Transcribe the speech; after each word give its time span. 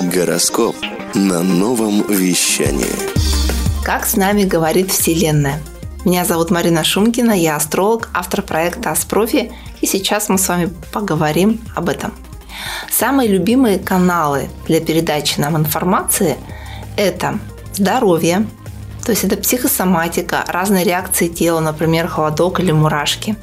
Гороскоп 0.00 0.76
на 1.14 1.42
новом 1.42 2.06
вещании. 2.06 2.86
Как 3.84 4.06
с 4.06 4.14
нами 4.14 4.44
говорит 4.44 4.92
Вселенная? 4.92 5.60
Меня 6.04 6.24
зовут 6.24 6.52
Марина 6.52 6.84
Шумкина, 6.84 7.32
я 7.32 7.56
астролог, 7.56 8.08
автор 8.14 8.42
проекта 8.42 8.92
Аспрофи, 8.92 9.50
и 9.80 9.86
сейчас 9.86 10.28
мы 10.28 10.38
с 10.38 10.48
вами 10.48 10.72
поговорим 10.92 11.60
об 11.74 11.88
этом. 11.88 12.14
Самые 12.88 13.28
любимые 13.28 13.80
каналы 13.80 14.48
для 14.68 14.80
передачи 14.80 15.40
нам 15.40 15.56
информации– 15.56 16.36
это 16.96 17.40
здоровье, 17.74 18.46
то 19.04 19.10
есть 19.10 19.24
это 19.24 19.36
психосоматика, 19.36 20.44
разные 20.46 20.84
реакции 20.84 21.26
тела, 21.26 21.58
например, 21.58 22.06
холодок 22.06 22.60
или 22.60 22.70
мурашки. 22.70 23.36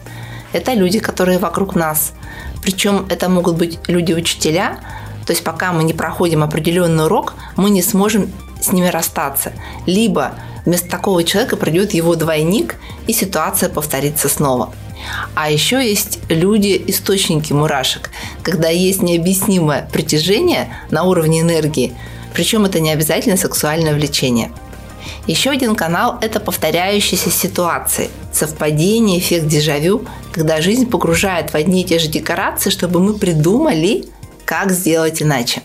Это 0.53 0.73
люди, 0.73 0.99
которые 0.99 1.37
вокруг 1.37 1.75
нас. 1.75 2.13
Причем 2.61 3.05
это 3.09 3.27
могут 3.27 3.57
быть 3.57 3.79
люди-учителя, 3.87 4.79
то 5.25 5.31
есть 5.31 5.43
пока 5.43 5.71
мы 5.71 5.83
не 5.83 5.93
проходим 5.93 6.43
определенный 6.43 7.05
урок, 7.05 7.33
мы 7.55 7.69
не 7.69 7.81
сможем 7.81 8.31
с 8.61 8.71
ними 8.71 8.87
расстаться. 8.87 9.53
Либо 9.85 10.33
вместо 10.65 10.89
такого 10.89 11.23
человека 11.23 11.55
придет 11.57 11.93
его 11.93 12.15
двойник, 12.15 12.75
и 13.07 13.13
ситуация 13.13 13.69
повторится 13.69 14.29
снова. 14.29 14.73
А 15.35 15.51
еще 15.51 15.87
есть 15.87 16.19
люди-источники 16.29 17.53
мурашек, 17.53 18.09
когда 18.41 18.69
есть 18.69 19.01
необъяснимое 19.01 19.87
притяжение 19.91 20.75
на 20.89 21.03
уровне 21.03 21.41
энергии, 21.41 21.93
причем 22.33 22.65
это 22.65 22.79
не 22.79 22.91
обязательно 22.91 23.37
сексуальное 23.37 23.93
влечение. 23.93 24.51
Еще 25.27 25.51
один 25.51 25.75
канал– 25.75 26.17
это 26.21 26.39
повторяющиеся 26.39 27.29
ситуации, 27.29 28.09
совпадение, 28.31 29.19
эффект 29.19 29.47
дежавю, 29.47 30.05
когда 30.31 30.61
жизнь 30.61 30.89
погружает 30.89 31.51
в 31.51 31.55
одни 31.55 31.81
и 31.81 31.85
те 31.85 31.99
же 31.99 32.07
декорации, 32.07 32.69
чтобы 32.69 32.99
мы 32.99 33.13
придумали, 33.13 34.05
как 34.45 34.71
сделать 34.71 35.21
иначе. 35.21 35.63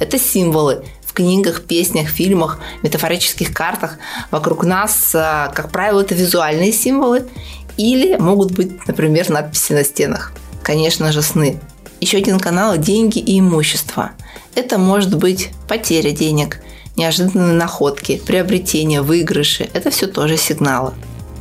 Это 0.00 0.18
символы 0.18 0.84
в 1.04 1.12
книгах, 1.12 1.62
песнях, 1.62 2.08
фильмах, 2.08 2.60
метафорических 2.82 3.52
картах. 3.52 3.98
Вокруг 4.30 4.64
нас, 4.64 5.12
а, 5.14 5.48
как 5.54 5.70
правило, 5.70 6.00
это 6.00 6.14
визуальные 6.14 6.72
символы 6.72 7.28
или 7.76 8.16
могут 8.16 8.52
быть, 8.52 8.86
например, 8.86 9.28
надписи 9.30 9.72
на 9.72 9.84
стенах. 9.84 10.32
Конечно 10.62 11.12
же, 11.12 11.22
сны. 11.22 11.60
Еще 12.00 12.18
один 12.18 12.38
канал– 12.38 12.76
деньги 12.78 13.18
и 13.18 13.40
имущество. 13.40 14.12
Это 14.54 14.78
может 14.78 15.16
быть 15.16 15.50
потеря 15.66 16.12
денег, 16.12 16.60
неожиданные 16.96 17.54
находки, 17.54 18.20
приобретения, 18.24 19.02
выигрыши. 19.02 19.68
Это 19.72 19.90
все 19.90 20.06
тоже 20.06 20.36
сигналы. 20.36 20.92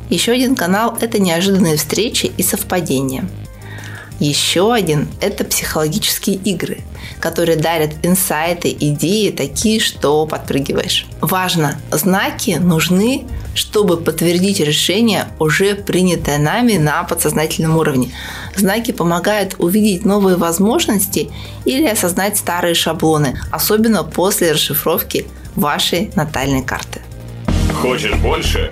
Еще 0.10 0.32
один 0.32 0.56
канал– 0.56 0.98
это 1.02 1.20
неожиданные 1.20 1.78
встречи 1.78 2.32
и 2.38 2.44
совпадения. 2.44 3.28
Еще 4.20 4.74
один– 4.74 5.08
это 5.22 5.44
психологические 5.44 6.38
игры, 6.38 6.80
которые 7.20 7.56
дарят 7.58 7.92
инсайты, 8.02 8.76
идеи 8.80 9.30
такие, 9.30 9.80
что 9.80 10.26
подпрыгиваешь. 10.26 11.06
Важно, 11.22 11.80
знаки 11.92 12.58
нужны, 12.60 13.26
чтобы 13.54 13.98
подтвердить 13.98 14.60
решение, 14.60 15.28
уже 15.40 15.76
принятое 15.76 16.40
нами 16.40 16.78
на 16.78 17.04
подсознательном 17.04 17.78
уровне. 17.78 18.12
Знаки 18.56 18.92
помогают 18.92 19.56
увидеть 19.60 20.04
новые 20.04 20.38
возможности 20.38 21.30
или 21.66 21.86
осознать 21.86 22.38
старые 22.38 22.74
шаблоны, 22.74 23.40
особенно 23.52 24.04
после 24.04 24.52
расшифровки 24.52 25.28
вашей 25.56 26.12
натальной 26.16 26.64
карты. 26.64 27.02
Хочешь 27.82 28.16
больше? 28.16 28.72